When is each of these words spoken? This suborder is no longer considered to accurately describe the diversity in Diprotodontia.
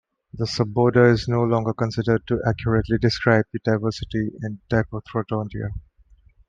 This 0.33 0.57
suborder 0.57 1.13
is 1.13 1.27
no 1.27 1.43
longer 1.43 1.75
considered 1.75 2.25
to 2.25 2.41
accurately 2.47 2.97
describe 2.97 3.45
the 3.53 3.59
diversity 3.63 4.31
in 4.41 4.59
Diprotodontia. 4.67 5.69